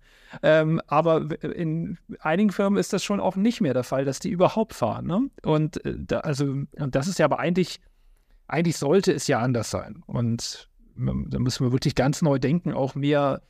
[0.43, 4.31] Ähm, aber in einigen Firmen ist das schon auch nicht mehr der Fall, dass die
[4.31, 5.07] überhaupt fahren.
[5.07, 5.31] Ne?
[5.45, 7.81] Und äh, da, also, und das ist ja aber eigentlich,
[8.49, 10.03] eigentlich sollte es ja anders sein.
[10.07, 13.43] Und da müssen wir wirklich ganz neu denken, auch mehr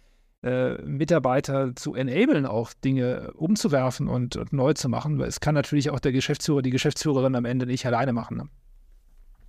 [0.43, 5.19] äh, Mitarbeiter zu enablen, auch Dinge umzuwerfen und, und, neu zu machen.
[5.19, 8.51] Weil es kann natürlich auch der Geschäftsführer, die Geschäftsführerin am Ende nicht alleine machen.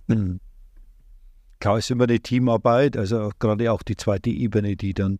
[0.06, 0.16] Ne?
[0.16, 0.40] Mhm.
[1.58, 5.18] Klar ist immer eine Teamarbeit, also gerade auch die zweite Ebene, die dann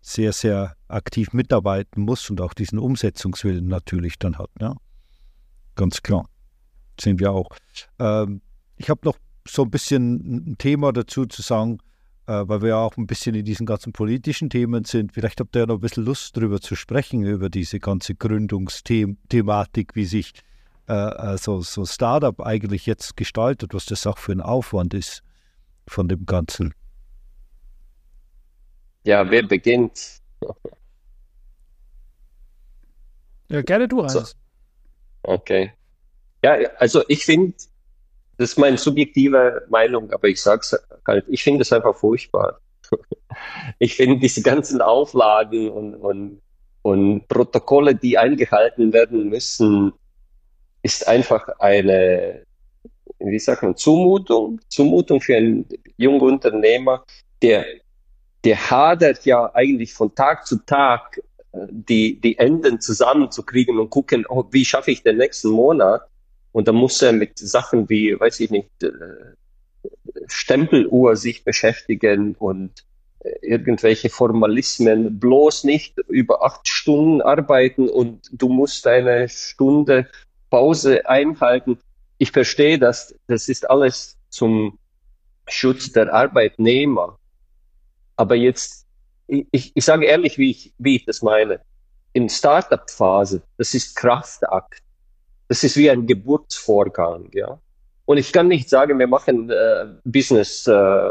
[0.00, 4.50] sehr, sehr aktiv mitarbeiten muss und auch diesen Umsetzungswillen natürlich dann hat.
[4.60, 4.76] Ne?
[5.76, 6.28] Ganz klar.
[7.00, 7.48] Sehen wir auch.
[7.98, 8.40] Ähm,
[8.76, 9.16] ich habe noch
[9.46, 11.78] so ein bisschen ein Thema dazu zu sagen,
[12.26, 15.12] äh, weil wir ja auch ein bisschen in diesen ganzen politischen Themen sind.
[15.12, 19.96] Vielleicht habt ihr ja noch ein bisschen Lust, darüber zu sprechen, über diese ganze Gründungsthematik,
[19.96, 20.32] wie sich
[20.88, 25.22] äh, äh, so, so Startup eigentlich jetzt gestaltet, was das auch für ein Aufwand ist
[25.86, 26.74] von dem Ganzen.
[29.04, 30.20] Ja, wer beginnt?
[33.48, 34.12] Ja, gerne du, Hans.
[34.12, 34.24] So.
[35.22, 35.72] Okay.
[36.42, 37.54] Ja, also ich finde,
[38.36, 42.60] das ist meine subjektive Meinung, aber ich sag's halt, ich finde es einfach furchtbar.
[43.80, 46.40] Ich finde diese ganzen Auflagen und, und,
[46.82, 49.92] und Protokolle, die eingehalten werden müssen,
[50.82, 52.44] ist einfach eine,
[53.30, 57.04] wie sagt man, Zumutung, Zumutung für einen jungen Unternehmer,
[57.42, 57.64] der,
[58.44, 61.20] der hadert ja eigentlich von Tag zu Tag,
[61.52, 66.02] äh, die, die Enden zusammenzukriegen und gucken, oh, wie schaffe ich den nächsten Monat?
[66.52, 68.90] Und dann muss er mit Sachen wie, weiß ich nicht, äh,
[70.28, 72.84] Stempeluhr sich beschäftigen und
[73.20, 80.08] äh, irgendwelche Formalismen, bloß nicht über acht Stunden arbeiten und du musst eine Stunde
[80.50, 81.78] Pause einhalten.
[82.24, 84.78] Ich verstehe das, das ist alles zum
[85.46, 87.18] Schutz der Arbeitnehmer.
[88.16, 88.86] Aber jetzt,
[89.26, 91.60] ich, ich sage ehrlich, wie ich, wie ich das meine.
[92.14, 94.84] In Startup-Phase, das ist Kraftakt
[95.48, 97.58] das ist wie ein Geburtsvorgang, ja.
[98.06, 101.10] Und ich kann nicht sagen, wir machen äh, Business äh,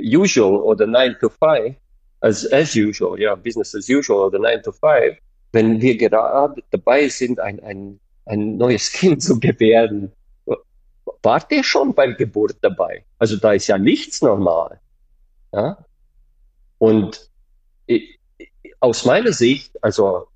[0.00, 1.76] usual oder 9 to 5,
[2.20, 5.16] as, as usual, ja, Business as usual oder 9 to 5,
[5.52, 10.12] wenn wir gerade dabei sind, ein, ein, ein neues Kind zu gebären.
[11.22, 13.04] Wart ihr schon bei Geburt dabei?
[13.18, 14.80] Also da ist ja nichts normal.
[15.52, 15.78] Ja?
[16.78, 17.30] Und
[18.80, 20.26] aus meiner Sicht, also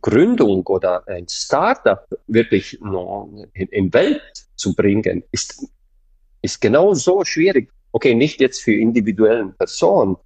[0.00, 5.66] Gründung oder ein Startup wirklich in, in Welt zu bringen, ist,
[6.42, 7.70] ist genau so schwierig.
[7.92, 10.16] Okay, nicht jetzt für individuellen Personen,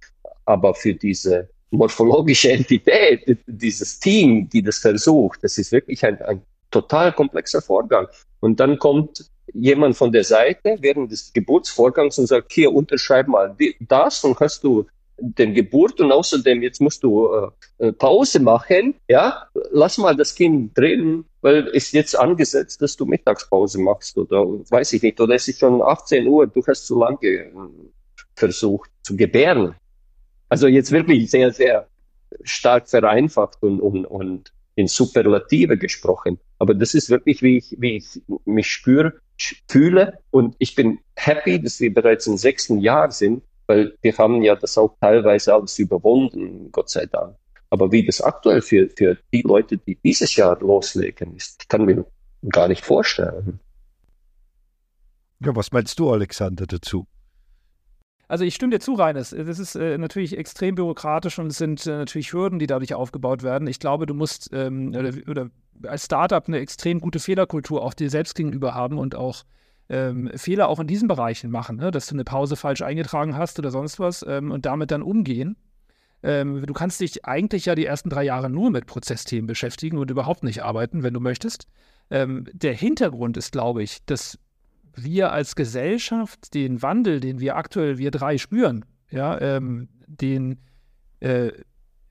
[0.45, 6.41] aber für diese morphologische Entität, dieses Team, die das versucht, das ist wirklich ein, ein
[6.71, 8.07] total komplexer Vorgang.
[8.39, 13.55] Und dann kommt jemand von der Seite während des Geburtsvorgangs und sagt, hier unterschreib mal
[13.79, 14.87] das und hast du
[15.21, 17.29] der Geburt und außerdem jetzt musst du
[17.77, 22.97] äh, äh, Pause machen, ja, lass mal das Kind drin, weil ist jetzt angesetzt, dass
[22.97, 26.87] du Mittagspause machst oder weiß ich nicht, oder es ist schon 18 Uhr, du hast
[26.87, 27.51] zu lange äh,
[28.35, 29.75] versucht zu gebären.
[30.49, 31.87] Also jetzt wirklich sehr, sehr
[32.43, 36.39] stark vereinfacht und, und, und in Superlative gesprochen.
[36.59, 39.13] Aber das ist wirklich, wie ich, wie ich mich spüre,
[39.67, 40.19] fühle.
[40.29, 44.55] Und ich bin happy, dass wir bereits im sechsten Jahr sind, weil wir haben ja
[44.55, 47.35] das auch teilweise alles überwunden, Gott sei Dank.
[47.69, 52.05] Aber wie das aktuell für, für die Leute, die dieses Jahr loslegen, ist, kann mir
[52.49, 53.59] gar nicht vorstellen.
[55.39, 57.07] Ja, was meinst du, Alexander, dazu?
[58.31, 59.31] Also ich stimme dir zu, Reines.
[59.31, 63.43] Das ist äh, natürlich extrem bürokratisch und es sind äh, natürlich Hürden, die dadurch aufgebaut
[63.43, 63.67] werden.
[63.67, 65.49] Ich glaube, du musst ähm, oder, oder,
[65.85, 69.43] als Startup eine extrem gute Fehlerkultur auch dir selbst gegenüber haben und auch
[69.89, 71.91] ähm, Fehler auch in diesen Bereichen machen, ne?
[71.91, 75.57] dass du eine Pause falsch eingetragen hast oder sonst was ähm, und damit dann umgehen.
[76.23, 80.09] Ähm, du kannst dich eigentlich ja die ersten drei Jahre nur mit Prozessthemen beschäftigen und
[80.09, 81.67] überhaupt nicht arbeiten, wenn du möchtest.
[82.09, 84.39] Ähm, der Hintergrund ist, glaube ich, dass
[84.95, 90.59] wir als Gesellschaft den Wandel, den wir aktuell, wir drei spüren, ja, ähm, den
[91.19, 91.51] äh,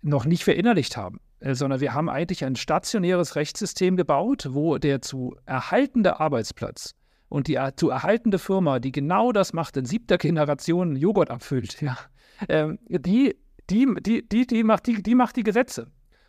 [0.03, 5.03] noch nicht verinnerlicht haben, äh, sondern wir haben eigentlich ein stationäres Rechtssystem gebaut, wo der
[5.03, 6.95] zu erhaltende Arbeitsplatz
[7.29, 11.97] und die zu erhaltende Firma, die genau das macht, in siebter Generation Joghurt abfüllt, ja,
[12.49, 13.37] ähm, die,
[13.71, 15.87] die, die, die, die, macht die, die macht die Gesetze.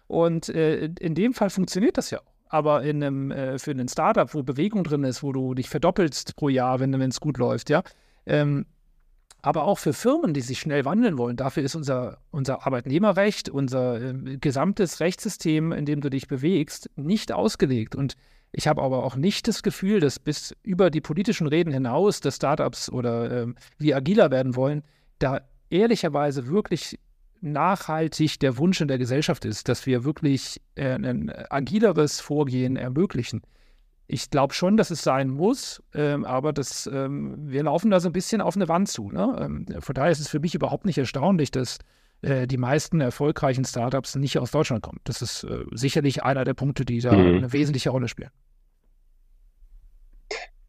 [0.08, 2.31] Und äh, in dem Fall funktioniert das ja auch.
[2.52, 6.36] Aber in einem, äh, für ein Startup, wo Bewegung drin ist, wo du dich verdoppelst
[6.36, 7.82] pro Jahr, wenn es gut läuft, ja.
[8.26, 8.66] Ähm,
[9.42, 14.02] aber auch für Firmen, die sich schnell wandeln wollen, dafür ist unser, unser Arbeitnehmerrecht, unser
[14.02, 17.96] äh, gesamtes Rechtssystem, in dem du dich bewegst, nicht ausgelegt.
[17.96, 18.18] Und
[18.52, 22.36] ich habe aber auch nicht das Gefühl, dass bis über die politischen Reden hinaus, dass
[22.36, 24.84] Startups oder äh, wie agiler werden wollen,
[25.20, 27.00] da ehrlicherweise wirklich
[27.42, 33.42] nachhaltig der Wunsch in der Gesellschaft ist, dass wir wirklich äh, ein agileres Vorgehen ermöglichen.
[34.08, 38.10] Ich glaube schon, dass es sein muss, ähm, aber das, ähm, wir laufen da so
[38.10, 39.10] ein bisschen auf eine Wand zu.
[39.10, 39.38] Ne?
[39.40, 41.80] Ähm, von daher ist es für mich überhaupt nicht erstaunlich, dass
[42.22, 45.00] äh, die meisten erfolgreichen Startups nicht aus Deutschland kommen.
[45.06, 47.38] Das ist äh, sicherlich einer der Punkte, die da mhm.
[47.38, 48.32] eine wesentliche Rolle spielen.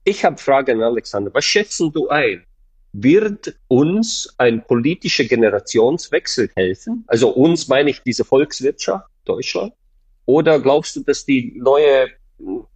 [0.04, 1.32] Ich habe Fragen, Alexander.
[1.34, 2.44] Was schätzen du ein?
[2.92, 7.04] Wird uns ein politischer Generationswechsel helfen?
[7.06, 9.72] Also uns meine ich diese Volkswirtschaft Deutschland.
[10.26, 12.08] Oder glaubst du, dass die neue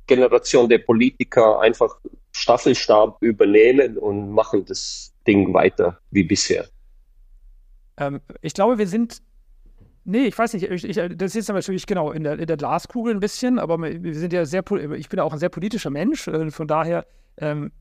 [0.07, 1.98] Generation der Politiker einfach
[2.33, 6.66] Staffelstab übernehmen und machen das Ding weiter wie bisher?
[7.98, 9.22] Ähm, ich glaube, wir sind
[10.09, 10.70] Nee, ich weiß nicht.
[10.70, 14.14] Ich, ich, das ist natürlich genau in der, in der, Glaskugel ein bisschen, aber wir
[14.14, 14.62] sind ja sehr,
[14.94, 16.29] ich bin ja auch ein sehr politischer Mensch.
[16.29, 17.07] Äh, von daher
[17.38, 17.72] ähm,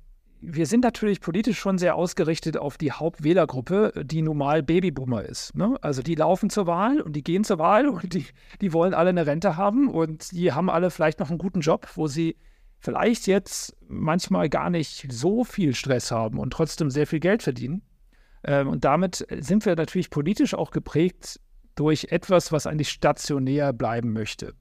[0.48, 5.56] wir sind natürlich politisch schon sehr ausgerichtet auf die Hauptwählergruppe, die normal Babyboomer ist.
[5.56, 5.78] Ne?
[5.82, 8.26] Also die laufen zur Wahl und die gehen zur Wahl und die,
[8.62, 11.88] die wollen alle eine Rente haben und die haben alle vielleicht noch einen guten Job,
[11.96, 12.38] wo sie
[12.80, 17.82] vielleicht jetzt manchmal gar nicht so viel Stress haben und trotzdem sehr viel Geld verdienen.
[18.44, 21.40] Ähm, und damit sind wir natürlich politisch auch geprägt
[21.76, 24.54] durch etwas, was eigentlich stationär bleiben möchte.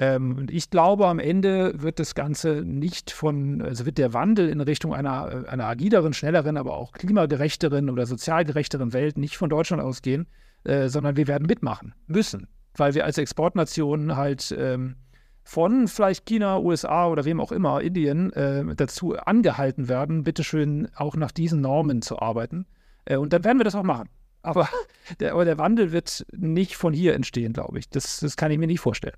[0.00, 4.48] Ähm, und ich glaube, am Ende wird das Ganze nicht von, also wird der Wandel
[4.48, 9.50] in Richtung einer, einer agileren, schnelleren, aber auch klimagerechteren oder sozial gerechteren Welt nicht von
[9.50, 10.28] Deutschland ausgehen,
[10.62, 14.94] äh, sondern wir werden mitmachen müssen, weil wir als Exportnation halt ähm,
[15.42, 21.16] von vielleicht China, USA oder wem auch immer, Indien, äh, dazu angehalten werden, bitteschön auch
[21.16, 22.66] nach diesen Normen zu arbeiten.
[23.04, 24.08] Äh, und dann werden wir das auch machen.
[24.42, 24.68] Aber
[25.18, 27.90] der, aber der Wandel wird nicht von hier entstehen, glaube ich.
[27.90, 29.16] Das, das kann ich mir nicht vorstellen.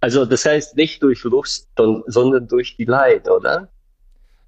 [0.00, 3.68] Also das heißt nicht durch Lust, sondern durch die Leid, oder?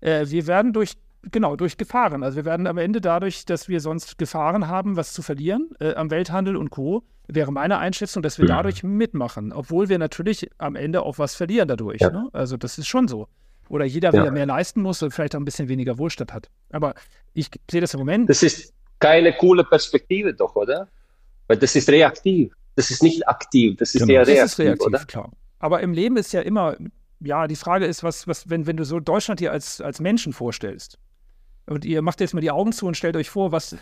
[0.01, 0.95] Äh, wir werden durch,
[1.31, 2.23] genau, durch Gefahren.
[2.23, 5.95] Also wir werden am Ende dadurch, dass wir sonst Gefahren haben, was zu verlieren äh,
[5.95, 8.57] am Welthandel und Co., wäre meine Einschätzung, dass wir ja.
[8.57, 9.53] dadurch mitmachen.
[9.53, 12.03] Obwohl wir natürlich am Ende auch was verlieren dadurch.
[12.03, 12.11] Ja.
[12.11, 12.29] Ne?
[12.33, 13.29] Also das ist schon so.
[13.69, 14.21] Oder jeder ja.
[14.21, 16.51] wieder mehr leisten muss und vielleicht auch ein bisschen weniger Wohlstand hat.
[16.71, 16.95] Aber
[17.33, 18.29] ich sehe das im Moment.
[18.29, 20.89] Das ist keine coole Perspektive doch, oder?
[21.47, 22.53] Weil das ist reaktiv.
[22.77, 24.13] Das ist nicht aktiv, das ist genau.
[24.15, 25.05] eher reaktiv, das ist reaktiv, oder?
[25.05, 25.31] Klar.
[25.59, 26.77] Aber im Leben ist ja immer,
[27.21, 30.33] ja, die Frage ist, was, was, wenn, wenn du so Deutschland hier als, als Menschen
[30.33, 30.99] vorstellst
[31.67, 33.77] und ihr macht jetzt mal die Augen zu und stellt euch vor, was,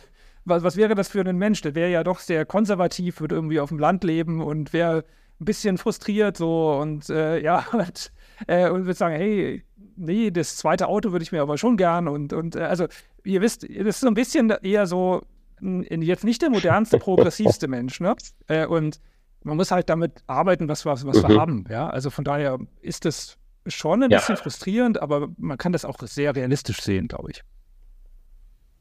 [0.45, 1.61] was, was wäre das für ein Mensch?
[1.63, 5.05] Der wäre ja doch sehr konservativ, würde irgendwie auf dem Land leben und wäre
[5.41, 8.13] ein bisschen frustriert so und äh, ja, und,
[8.47, 9.65] äh, und würde sagen, hey,
[9.97, 12.87] nee, das zweite Auto würde ich mir aber schon gern und, und äh, also
[13.25, 15.23] ihr wisst, das ist so ein bisschen eher so
[15.63, 18.17] jetzt nicht der modernste, progressivste Mensch, ne?
[18.49, 19.01] Äh, und
[19.45, 21.29] man muss halt damit arbeiten, was, was, was mhm.
[21.29, 21.65] wir haben.
[21.69, 21.89] Ja?
[21.89, 24.19] Also von daher ist das schon ein ja.
[24.19, 27.43] bisschen frustrierend, aber man kann das auch sehr realistisch sehen, glaube ich.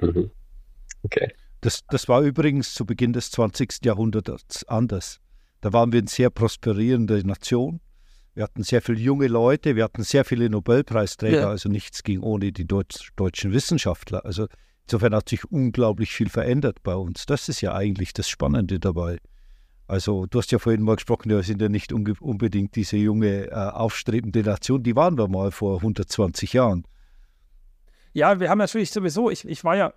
[0.01, 0.31] Mhm.
[1.03, 1.31] Okay.
[1.61, 3.85] Das, das war übrigens zu Beginn des 20.
[3.85, 5.19] Jahrhunderts anders.
[5.61, 7.81] Da waren wir eine sehr prosperierende Nation.
[8.33, 11.49] Wir hatten sehr viele junge Leute, wir hatten sehr viele Nobelpreisträger, ja.
[11.49, 14.25] also nichts ging ohne die Deutsch, deutschen Wissenschaftler.
[14.25, 14.47] Also
[14.91, 17.25] insofern hat sich unglaublich viel verändert bei uns.
[17.25, 19.19] Das ist ja eigentlich das Spannende dabei.
[19.87, 23.53] Also du hast ja vorhin mal gesprochen, wir sind ja nicht unbedingt diese junge, äh,
[23.53, 26.85] aufstrebende Nation, die waren wir mal vor 120 Jahren.
[28.13, 29.93] Ja, wir haben natürlich sowieso, ich, ich war ja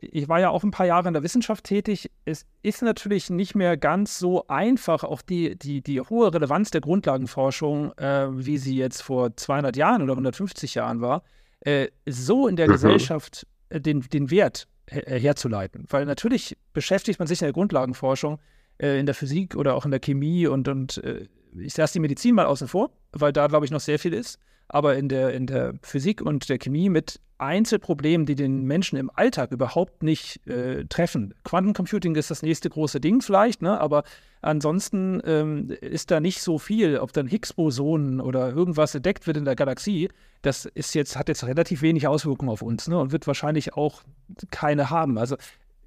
[0.00, 2.10] ich war ja auch ein paar Jahre in der Wissenschaft tätig.
[2.24, 6.80] Es ist natürlich nicht mehr ganz so einfach, auch die, die, die hohe Relevanz der
[6.80, 11.22] Grundlagenforschung, äh, wie sie jetzt vor 200 Jahren oder 150 Jahren war,
[11.60, 12.72] äh, so in der mhm.
[12.72, 13.46] Gesellschaft
[13.80, 15.86] den, den Wert her äh, herzuleiten.
[15.88, 18.38] Weil natürlich beschäftigt man sich in der Grundlagenforschung
[18.78, 22.00] äh, in der Physik oder auch in der Chemie und, und äh, ich lasse die
[22.00, 24.38] Medizin mal außen vor, weil da, glaube ich, noch sehr viel ist
[24.72, 29.10] aber in der, in der Physik und der Chemie mit Einzelproblemen, die den Menschen im
[29.14, 31.34] Alltag überhaupt nicht äh, treffen.
[31.44, 33.80] Quantencomputing ist das nächste große Ding vielleicht, ne?
[33.80, 34.04] aber
[34.40, 39.44] ansonsten ähm, ist da nicht so viel, ob dann Higgs-Bosonen oder irgendwas entdeckt wird in
[39.44, 40.08] der Galaxie.
[40.42, 42.98] Das ist jetzt, hat jetzt relativ wenig Auswirkungen auf uns ne?
[42.98, 44.02] und wird wahrscheinlich auch
[44.50, 45.18] keine haben.
[45.18, 45.36] Also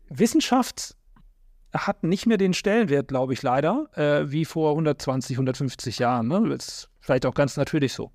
[0.09, 0.95] Wissenschaft
[1.73, 6.27] hat nicht mehr den Stellenwert, glaube ich, leider, äh, wie vor 120, 150 Jahren.
[6.27, 6.49] Ne?
[6.49, 8.11] Das ist vielleicht auch ganz natürlich so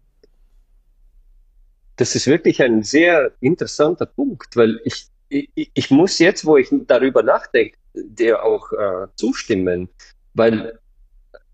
[2.00, 6.68] das ist wirklich ein sehr interessanter Punkt, weil ich, ich, ich muss jetzt, wo ich
[6.86, 9.90] darüber nachdenke, dir auch äh, zustimmen,
[10.32, 10.78] weil,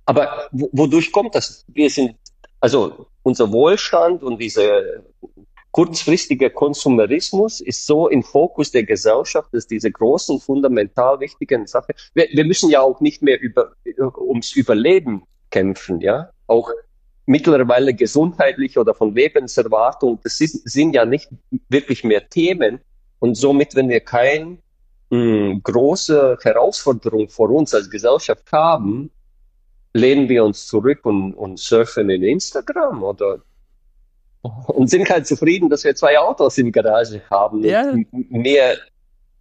[0.05, 1.65] aber wodurch kommt das?
[1.67, 2.15] Wir sind,
[2.61, 4.83] also unser Wohlstand und dieser
[5.73, 12.29] kurzfristige Konsumerismus ist so im Fokus der Gesellschaft, dass diese großen, fundamental wichtigen Sachen, wir,
[12.33, 13.73] wir müssen ja auch nicht mehr über,
[14.17, 16.71] ums Überleben kämpfen, ja, auch
[17.27, 21.29] mittlerweile gesundheitlich oder von Lebenserwartung, das ist, sind ja nicht
[21.69, 22.81] wirklich mehr Themen.
[23.19, 24.59] Und somit, wenn wir keine
[25.11, 29.11] hm, große Herausforderung vor uns als Gesellschaft haben,
[29.93, 33.41] lehnen wir uns zurück und, und surfen in Instagram oder
[34.69, 37.65] und sind halt zufrieden, dass wir zwei Autos in Garage haben.
[37.65, 37.95] Ja.
[38.13, 38.77] Mehr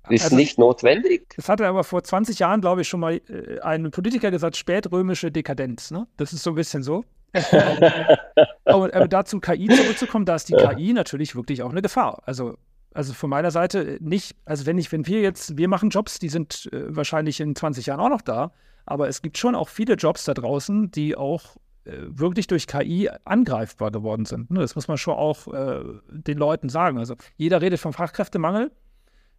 [0.10, 1.34] ist also, nicht notwendig.
[1.36, 5.32] Das hatte aber vor 20 Jahren, glaube ich, schon mal äh, ein Politiker gesagt, spätrömische
[5.32, 5.92] Dekadenz.
[5.92, 6.08] Ne?
[6.18, 7.04] Das ist so ein bisschen so.
[8.66, 12.24] aber, aber dazu KI zurückzukommen, da ist die KI natürlich wirklich auch eine Gefahr.
[12.26, 12.58] Also
[12.96, 16.30] also von meiner Seite nicht, also wenn ich, wenn wir jetzt, wir machen Jobs, die
[16.30, 18.54] sind äh, wahrscheinlich in 20 Jahren auch noch da,
[18.86, 23.10] aber es gibt schon auch viele Jobs da draußen, die auch äh, wirklich durch KI
[23.26, 24.50] angreifbar geworden sind.
[24.50, 24.62] Ne?
[24.62, 26.98] Das muss man schon auch äh, den Leuten sagen.
[26.98, 28.72] Also jeder redet vom Fachkräftemangel,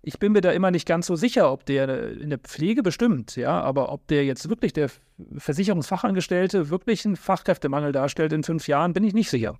[0.07, 3.35] ich bin mir da immer nicht ganz so sicher, ob der in der Pflege bestimmt,
[3.35, 4.89] ja, aber ob der jetzt wirklich der
[5.37, 9.59] Versicherungsfachangestellte wirklich einen Fachkräftemangel darstellt in fünf Jahren, bin ich nicht sicher.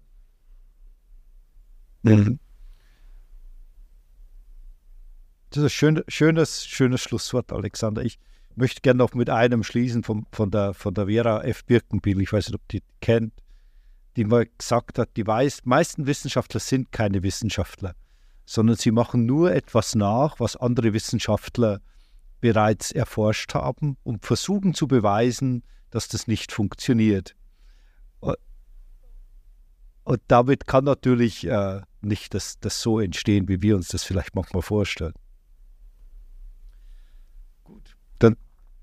[2.05, 2.39] Mhm.
[5.51, 8.05] Das ist ein schön, schönes, schönes Schlusswort, Alexander.
[8.05, 8.21] Ich
[8.55, 11.65] möchte gerne noch mit einem schließen vom, von, der, von der Vera F.
[11.65, 12.21] Birkenbiel.
[12.21, 13.33] Ich weiß nicht, ob die kennt,
[14.15, 17.97] die mal gesagt hat, die meisten Wissenschaftler sind keine Wissenschaftler
[18.47, 21.81] sondern sie machen nur etwas nach, was andere Wissenschaftler
[22.41, 27.35] bereits erforscht haben und versuchen zu beweisen, dass das nicht funktioniert.
[30.07, 34.37] Und damit kann natürlich äh, nicht das, das so entstehen, wie wir uns das vielleicht
[34.37, 35.15] manchmal vorstellen.
[37.65, 38.37] Gut, dann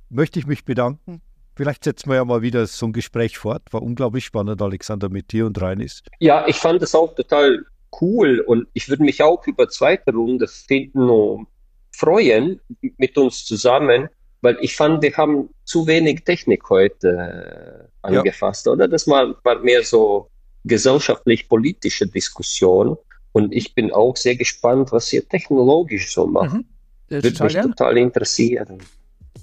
[0.10, 1.22] möchte ich mich bedanken.
[1.56, 3.62] Vielleicht setzen wir ja mal wieder so ein Gespräch fort.
[3.72, 6.04] War unglaublich spannend, Alexander, mit dir und Reinis.
[6.20, 7.64] Ja, ich fand es auch total
[8.02, 11.48] cool und ich würde mich auch über zweite Runde finden
[11.92, 12.60] freuen
[12.98, 14.10] mit uns zusammen,
[14.42, 18.74] weil ich fand, wir haben zu wenig Technik heute äh, angefasst, ja.
[18.74, 18.88] oder?
[18.88, 20.30] Das war, war mehr so
[20.66, 22.98] gesellschaftlich-politische Diskussion
[23.32, 26.54] und ich bin auch sehr gespannt, was ihr technologisch so macht.
[26.54, 26.66] Mhm.
[27.10, 27.70] Würde mich gern.
[27.70, 28.80] total interessieren.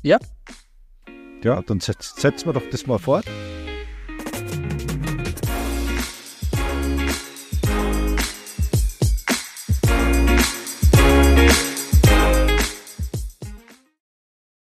[0.03, 0.19] Ja.
[1.43, 3.25] Ja, dann setzen setz wir doch das mal fort.